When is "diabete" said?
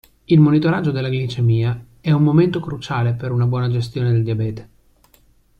4.23-4.69